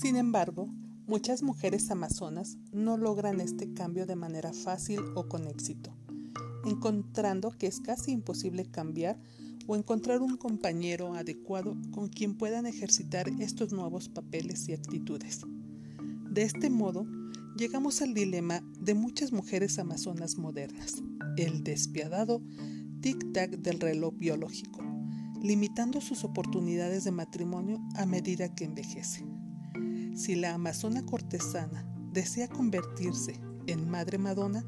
[0.00, 0.68] Sin embargo,
[1.08, 5.92] muchas mujeres amazonas no logran este cambio de manera fácil o con éxito,
[6.64, 9.20] encontrando que es casi imposible cambiar
[9.66, 15.40] o encontrar un compañero adecuado con quien puedan ejercitar estos nuevos papeles y actitudes.
[16.30, 17.04] De este modo,
[17.56, 21.02] llegamos al dilema de muchas mujeres amazonas modernas,
[21.36, 22.40] el despiadado
[23.00, 24.80] tic-tac del reloj biológico,
[25.42, 29.37] limitando sus oportunidades de matrimonio a medida que envejece.
[30.18, 34.64] Si la amazona cortesana desea convertirse en madre Madonna,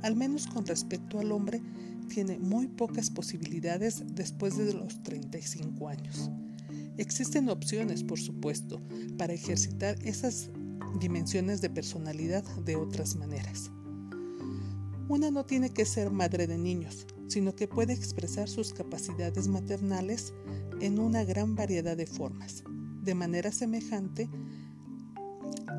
[0.00, 1.60] al menos con respecto al hombre,
[2.08, 6.30] tiene muy pocas posibilidades después de los 35 años.
[6.98, 8.80] Existen opciones, por supuesto,
[9.18, 10.50] para ejercitar esas
[11.00, 13.72] dimensiones de personalidad de otras maneras.
[15.08, 20.32] Una no tiene que ser madre de niños, sino que puede expresar sus capacidades maternales
[20.80, 22.62] en una gran variedad de formas.
[23.02, 24.30] De manera semejante,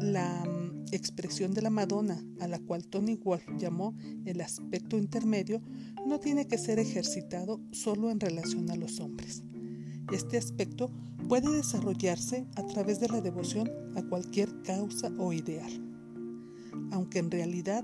[0.03, 5.61] la mm, expresión de la Madonna, a la cual Tony Wolf llamó el aspecto intermedio,
[6.05, 9.43] no tiene que ser ejercitado solo en relación a los hombres.
[10.11, 10.91] Este aspecto
[11.27, 15.71] puede desarrollarse a través de la devoción a cualquier causa o ideal.
[16.91, 17.83] Aunque en realidad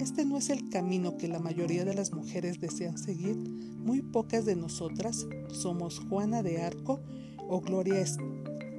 [0.00, 4.44] este no es el camino que la mayoría de las mujeres desean seguir, muy pocas
[4.44, 7.00] de nosotras somos Juana de Arco
[7.48, 8.04] o Gloria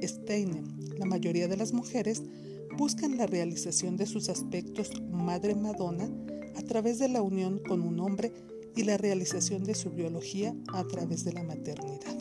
[0.02, 0.66] Steinem.
[0.97, 2.23] La mayoría de las mujeres
[2.77, 6.09] buscan la realización de sus aspectos Madre Madonna
[6.55, 8.31] a través de la unión con un hombre
[8.75, 12.17] y la realización de su biología a través de la maternidad.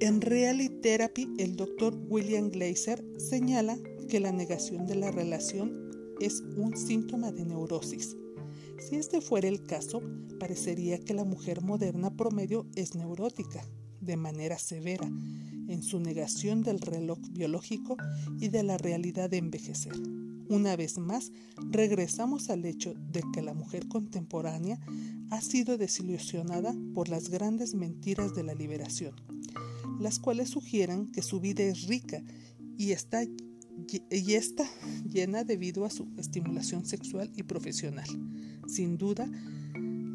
[0.00, 6.40] En Reality Therapy, el doctor William Glazer señala que la negación de la relación es
[6.56, 8.16] un síntoma de neurosis.
[8.78, 10.00] Si este fuera el caso,
[10.38, 13.64] parecería que la mujer moderna promedio es neurótica,
[14.00, 15.10] de manera severa,
[15.68, 17.96] en su negación del reloj biológico
[18.40, 19.92] y de la realidad de envejecer.
[20.48, 21.30] Una vez más,
[21.70, 24.80] regresamos al hecho de que la mujer contemporánea
[25.30, 29.14] ha sido desilusionada por las grandes mentiras de la liberación
[29.98, 32.22] las cuales sugieren que su vida es rica
[32.76, 34.64] y está, y está
[35.10, 38.08] llena debido a su estimulación sexual y profesional.
[38.66, 39.28] Sin duda,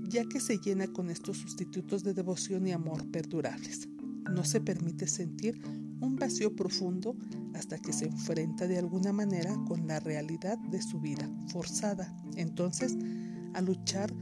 [0.07, 3.89] ya que se llena con estos sustitutos de devoción y amor perdurables.
[4.31, 5.59] No se permite sentir
[5.99, 7.15] un vacío profundo
[7.53, 12.97] hasta que se enfrenta de alguna manera con la realidad de su vida, forzada entonces
[13.53, 14.13] a luchar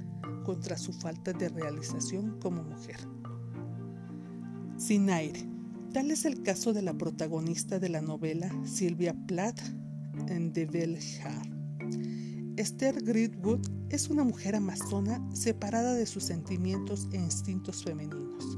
[0.44, 2.97] contra su falta de realización como mujer.
[4.78, 5.47] Sin aire.
[5.94, 9.59] Tal es el caso de la protagonista de la novela Sylvia Plath
[10.28, 11.51] en The Heart.
[12.57, 18.57] Esther Gridwood es una mujer amazona separada de sus sentimientos e instintos femeninos.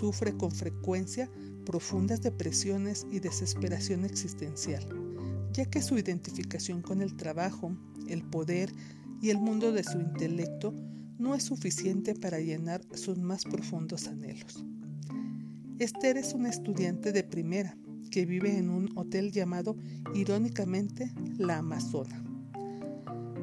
[0.00, 1.30] Sufre con frecuencia
[1.66, 4.82] profundas depresiones y desesperación existencial,
[5.52, 7.76] ya que su identificación con el trabajo,
[8.08, 8.72] el poder
[9.20, 10.72] y el mundo de su intelecto
[11.18, 14.64] no es suficiente para llenar sus más profundos anhelos.
[15.78, 17.76] Esther es una estudiante de primera
[18.10, 19.76] que vive en un hotel llamado
[20.14, 22.24] irónicamente La Amazona.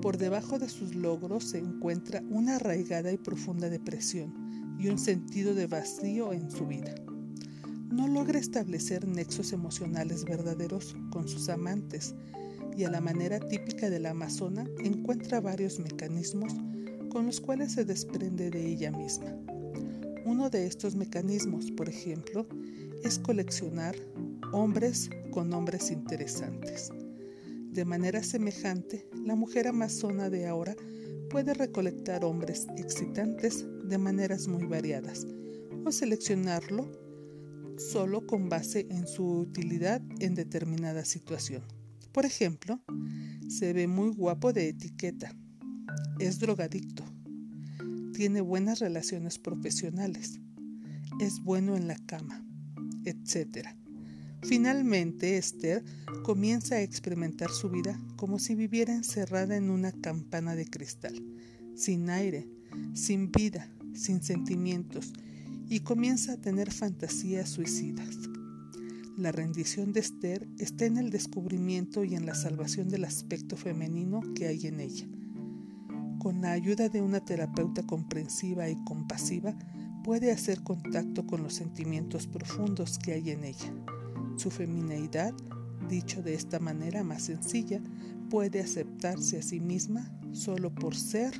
[0.02, 4.47] Por debajo de sus logros se encuentra una arraigada y profunda depresión
[4.80, 6.94] y un sentido de vacío en su vida.
[7.92, 12.14] No logra establecer nexos emocionales verdaderos con sus amantes
[12.76, 16.54] y a la manera típica de la amazona encuentra varios mecanismos
[17.10, 19.36] con los cuales se desprende de ella misma.
[20.26, 22.48] Uno de estos mecanismos, por ejemplo,
[23.04, 23.96] es coleccionar
[24.52, 26.92] hombres con hombres interesantes.
[27.72, 30.76] De manera semejante, la mujer amazona de ahora
[31.30, 35.26] puede recolectar hombres excitantes de maneras muy variadas
[35.86, 36.92] o seleccionarlo
[37.78, 41.64] solo con base en su utilidad en determinada situación.
[42.12, 42.82] Por ejemplo,
[43.48, 45.36] se ve muy guapo de etiqueta,
[46.20, 47.04] es drogadicto,
[48.14, 50.40] tiene buenas relaciones profesionales,
[51.20, 52.44] es bueno en la cama,
[53.06, 53.68] etc.
[54.44, 55.84] Finalmente, Esther
[56.24, 61.22] comienza a experimentar su vida como si viviera encerrada en una campana de cristal,
[61.76, 62.48] sin aire,
[62.94, 65.14] sin vida, sin sentimientos,
[65.70, 68.16] y comienza a tener fantasías suicidas.
[69.18, 74.22] La rendición de Esther está en el descubrimiento y en la salvación del aspecto femenino
[74.36, 75.08] que hay en ella
[76.28, 79.56] con la ayuda de una terapeuta comprensiva y compasiva,
[80.04, 83.74] puede hacer contacto con los sentimientos profundos que hay en ella.
[84.38, 85.34] Su femineidad,
[85.90, 87.82] dicho de esta manera más sencilla,
[88.30, 91.34] puede aceptarse a sí misma solo por ser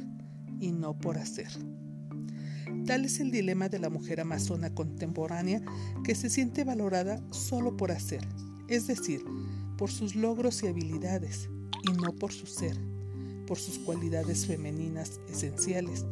[0.60, 1.50] y no por hacer.
[2.86, 5.62] Tal es el dilema de la mujer amazona contemporánea
[6.04, 8.28] que se siente valorada solo por hacer
[8.68, 9.24] es decir,
[9.78, 11.50] por sus logros y habilidades,
[11.84, 12.78] y no por su ser,
[13.46, 16.06] por sus cualidades femeninas esenciales,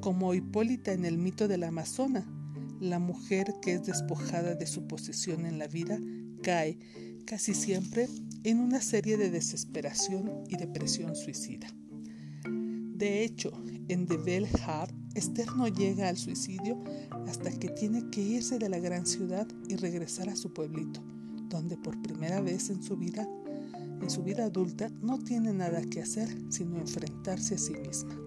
[0.00, 2.26] como Hipólita en el mito de la Amazona,
[2.80, 5.98] la mujer que es despojada de su posición en la vida
[6.44, 6.78] cae
[7.24, 8.06] casi siempre
[8.44, 11.66] en una serie de desesperación y depresión suicida.
[12.44, 13.50] De hecho,
[13.88, 16.84] en The Bell Heart, Esther no llega al suicidio
[17.26, 21.02] hasta que tiene que irse de la gran ciudad y regresar a su pueblito,
[21.48, 23.26] donde por primera vez en su vida,
[24.02, 28.20] en su vida adulta, no tiene nada que hacer sino enfrentarse a sí misma.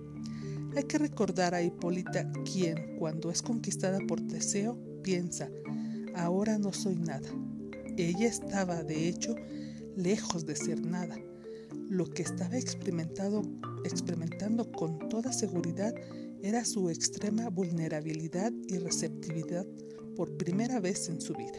[0.75, 5.49] Hay que recordar a Hipólita quien, cuando es conquistada por Teseo, piensa,
[6.15, 7.29] ahora no soy nada.
[7.97, 9.35] Ella estaba, de hecho,
[9.95, 11.17] lejos de ser nada.
[11.89, 15.95] Lo que estaba experimentando con toda seguridad
[16.43, 19.65] era su extrema vulnerabilidad y receptividad
[20.15, 21.57] por primera vez en su vida.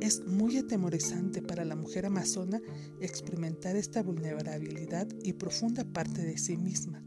[0.00, 2.60] Es muy atemorizante para la mujer amazona
[3.00, 7.02] experimentar esta vulnerabilidad y profunda parte de sí misma,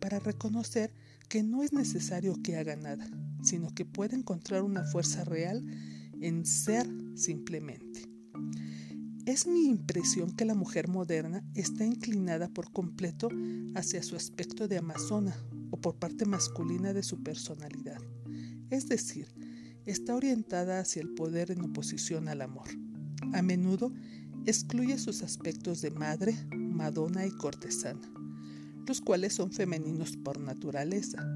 [0.00, 0.92] para reconocer
[1.30, 3.10] que no es necesario que haga nada,
[3.42, 5.64] sino que puede encontrar una fuerza real
[6.26, 8.08] en ser simplemente.
[9.26, 13.28] Es mi impresión que la mujer moderna está inclinada por completo
[13.74, 15.34] hacia su aspecto de amazona
[15.70, 18.00] o por parte masculina de su personalidad.
[18.70, 19.28] Es decir,
[19.86, 22.68] está orientada hacia el poder en oposición al amor.
[23.32, 23.92] A menudo
[24.46, 28.14] excluye sus aspectos de madre, madona y cortesana
[28.86, 31.26] los cuales son femeninos por naturaleza.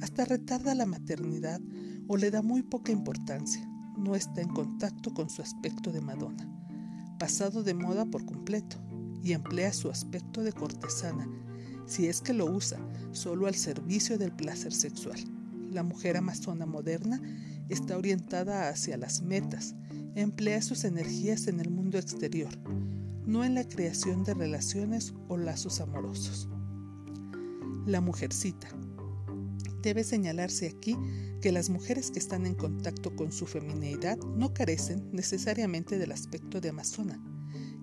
[0.00, 1.60] Hasta retarda la maternidad
[2.08, 3.68] o le da muy poca importancia.
[3.96, 6.48] No está en contacto con su aspecto de Madonna,
[7.18, 8.76] pasado de moda por completo,
[9.22, 11.28] y emplea su aspecto de cortesana,
[11.86, 12.78] si es que lo usa,
[13.12, 15.20] solo al servicio del placer sexual.
[15.70, 17.20] La mujer amazona moderna
[17.68, 19.74] está orientada hacia las metas,
[20.14, 22.50] emplea sus energías en el mundo exterior,
[23.26, 26.48] no en la creación de relaciones o lazos amorosos
[27.86, 28.68] la mujercita.
[29.82, 30.96] Debe señalarse aquí
[31.40, 36.60] que las mujeres que están en contacto con su femineidad no carecen necesariamente del aspecto
[36.60, 37.20] de amazona,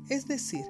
[0.09, 0.65] es decir,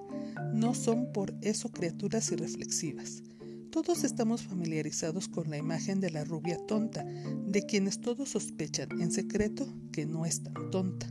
[0.54, 3.24] no son por eso criaturas irreflexivas.
[3.70, 7.06] Todos estamos familiarizados con la imagen de la rubia tonta,
[7.46, 11.08] de quienes todos sospechan en secreto que no es tan tonta.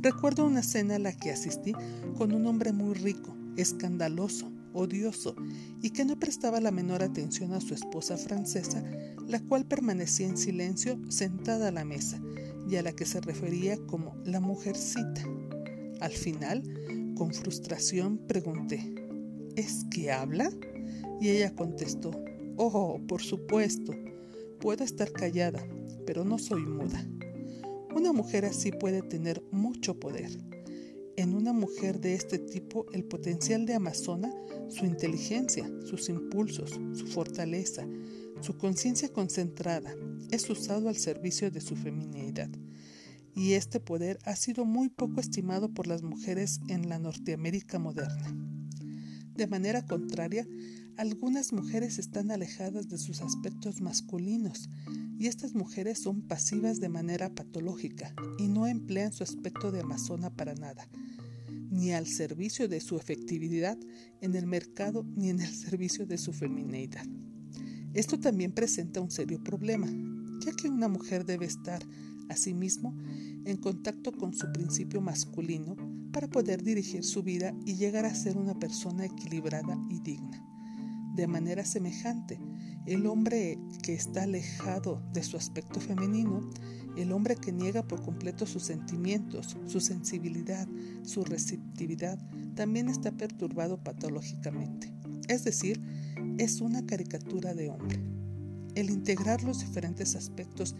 [0.00, 1.72] Recuerdo una cena a la que asistí
[2.16, 5.34] con un hombre muy rico, escandaloso, odioso
[5.82, 8.82] y que no prestaba la menor atención a su esposa francesa,
[9.26, 12.20] la cual permanecía en silencio sentada a la mesa
[12.68, 15.22] y a la que se refería como la mujercita.
[16.00, 16.62] Al final,
[17.16, 18.94] con frustración, pregunté,
[19.56, 20.50] ¿es que habla?
[21.20, 22.10] Y ella contestó,
[22.56, 23.92] oh, por supuesto,
[24.60, 25.66] puedo estar callada,
[26.06, 27.06] pero no soy muda.
[27.94, 30.55] Una mujer así puede tener mucho poder
[31.16, 34.32] en una mujer de este tipo el potencial de Amazona,
[34.68, 37.86] su inteligencia, sus impulsos, su fortaleza,
[38.40, 39.94] su conciencia concentrada,
[40.30, 42.50] es usado al servicio de su feminidad.
[43.34, 48.34] Y este poder ha sido muy poco estimado por las mujeres en la Norteamérica moderna.
[49.34, 50.46] De manera contraria,
[50.96, 54.70] algunas mujeres están alejadas de sus aspectos masculinos
[55.18, 60.30] y estas mujeres son pasivas de manera patológica y no emplean su aspecto de amazona
[60.30, 60.88] para nada,
[61.70, 63.78] ni al servicio de su efectividad
[64.20, 67.06] en el mercado ni en el servicio de su femineidad.
[67.94, 69.88] Esto también presenta un serio problema,
[70.44, 71.82] ya que una mujer debe estar,
[72.28, 72.94] asimismo,
[73.44, 75.76] en contacto con su principio masculino
[76.12, 80.45] para poder dirigir su vida y llegar a ser una persona equilibrada y digna.
[81.16, 82.38] De manera semejante,
[82.84, 86.46] el hombre que está alejado de su aspecto femenino,
[86.94, 90.68] el hombre que niega por completo sus sentimientos, su sensibilidad,
[91.04, 92.18] su receptividad,
[92.54, 94.92] también está perturbado patológicamente.
[95.26, 95.80] Es decir,
[96.36, 97.98] es una caricatura de hombre.
[98.74, 100.76] El integrar los diferentes aspectos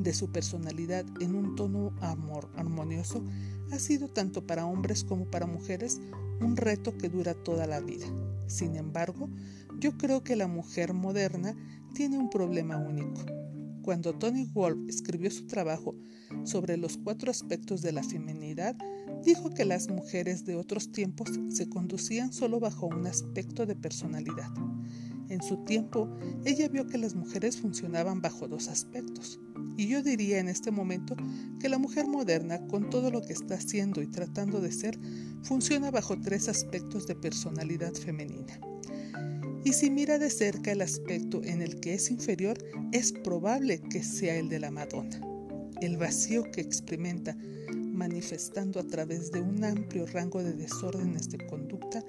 [0.00, 3.22] de su personalidad en un tono amor armonioso
[3.70, 6.00] ha sido tanto para hombres como para mujeres
[6.40, 8.06] un reto que dura toda la vida.
[8.46, 9.28] Sin embargo,
[9.78, 11.54] yo creo que la mujer moderna
[11.94, 13.24] tiene un problema único.
[13.82, 15.94] Cuando Tony Wolf escribió su trabajo
[16.44, 18.76] sobre los cuatro aspectos de la feminidad,
[19.24, 24.50] dijo que las mujeres de otros tiempos se conducían solo bajo un aspecto de personalidad.
[25.28, 26.08] En su tiempo,
[26.44, 29.40] ella vio que las mujeres funcionaban bajo dos aspectos.
[29.76, 31.16] Y yo diría en este momento
[31.58, 34.98] que la mujer moderna, con todo lo que está haciendo y tratando de ser,
[35.42, 38.60] funciona bajo tres aspectos de personalidad femenina.
[39.64, 42.58] Y si mira de cerca el aspecto en el que es inferior,
[42.92, 45.20] es probable que sea el de la Madonna.
[45.80, 47.34] El vacío que experimenta
[47.74, 52.04] manifestando a través de un amplio rango de desórdenes de conducta,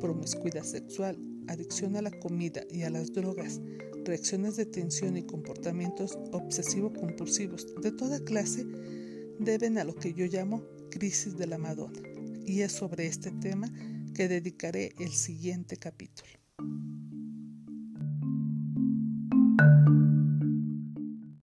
[0.00, 3.60] promiscuidad sexual, adicción a la comida y a las drogas,
[4.04, 8.66] reacciones de tensión y comportamientos obsesivo-compulsivos de toda clase,
[9.38, 12.00] deben a lo que yo llamo crisis de la Madonna.
[12.44, 13.72] Y es sobre este tema
[14.12, 16.45] que dedicaré el siguiente capítulo.